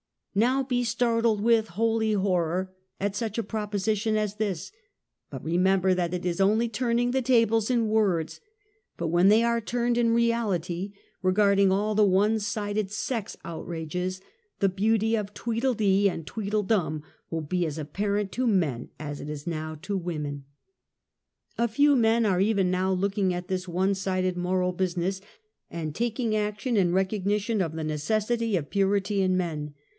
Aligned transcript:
l^ow 0.35 0.67
be 0.67 0.83
startled 0.83 1.41
with 1.43 1.67
"holy 1.67 2.13
horror" 2.13 2.73
at 3.01 3.15
such 3.15 3.37
a 3.37 3.43
proposition 3.43 4.15
as 4.15 4.35
this, 4.37 4.71
but 5.29 5.43
remember 5.43 5.93
that 5.93 6.13
it 6.13 6.25
is 6.25 6.41
only 6.41 6.67
turning 6.69 7.11
the 7.11 7.21
tables 7.21 7.69
in 7.69 7.89
words 7.89 8.39
but 8.97 9.09
when 9.09 9.27
they 9.27 9.43
are 9.43 9.61
turned 9.61 9.97
in 9.97 10.13
reality 10.13 10.93
regarding 11.21 11.69
all 11.69 11.91
of 11.91 11.97
the 11.97 12.05
one 12.05 12.39
sided 12.39 12.89
sex 12.89 13.37
outrages, 13.45 14.21
the 14.59 14.69
beauty 14.69 15.15
of 15.15 15.33
tweedledee 15.33 16.09
and 16.09 16.25
tweedledum 16.25 17.03
will 17.29 17.41
be 17.41 17.65
as 17.65 17.77
ajDparent 17.77 18.31
to 18.31 18.47
men 18.47 18.89
as 18.97 19.19
it 19.19 19.29
is 19.29 19.45
now 19.45 19.75
to 19.83 19.97
women. 19.97 20.45
A 21.57 21.67
few 21.67 21.93
men 21.95 22.25
are 22.25 22.39
even 22.41 22.71
now 22.71 22.91
looking 22.91 23.33
at 23.33 23.49
this 23.49 23.67
one 23.67 23.93
sided 23.93 24.37
moral 24.37 24.71
business 24.71 25.19
and 25.69 25.93
taking 25.93 26.35
action 26.35 26.77
in 26.77 26.93
recognition 26.93 27.61
of 27.61 27.73
the 27.73 27.83
necessity 27.83 28.55
of 28.55 28.69
purity 28.71 29.21
in 29.21 29.35
men. 29.37 29.75